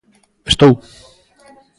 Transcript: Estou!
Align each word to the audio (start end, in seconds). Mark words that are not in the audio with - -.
Estou! 0.51 0.71